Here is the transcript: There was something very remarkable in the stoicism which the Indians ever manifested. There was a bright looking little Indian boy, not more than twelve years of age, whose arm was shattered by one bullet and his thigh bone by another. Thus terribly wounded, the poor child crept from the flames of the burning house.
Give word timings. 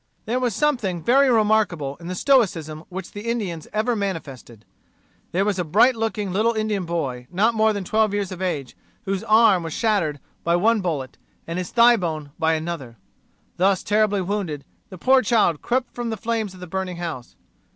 There 0.25 0.39
was 0.39 0.55
something 0.55 1.03
very 1.03 1.29
remarkable 1.29 1.95
in 1.97 2.07
the 2.07 2.15
stoicism 2.15 2.85
which 2.89 3.11
the 3.11 3.29
Indians 3.29 3.67
ever 3.71 3.95
manifested. 3.95 4.65
There 5.31 5.45
was 5.45 5.59
a 5.59 5.63
bright 5.63 5.95
looking 5.95 6.33
little 6.33 6.53
Indian 6.55 6.85
boy, 6.85 7.27
not 7.29 7.53
more 7.53 7.71
than 7.71 7.83
twelve 7.83 8.11
years 8.11 8.31
of 8.31 8.41
age, 8.41 8.75
whose 9.05 9.23
arm 9.23 9.61
was 9.61 9.73
shattered 9.73 10.19
by 10.43 10.55
one 10.55 10.81
bullet 10.81 11.19
and 11.45 11.59
his 11.59 11.69
thigh 11.69 11.97
bone 11.97 12.31
by 12.39 12.53
another. 12.53 12.97
Thus 13.57 13.83
terribly 13.83 14.23
wounded, 14.23 14.65
the 14.89 14.97
poor 14.97 15.21
child 15.21 15.61
crept 15.61 15.93
from 15.93 16.09
the 16.09 16.17
flames 16.17 16.55
of 16.55 16.61
the 16.61 16.65
burning 16.65 16.97
house. 16.97 17.35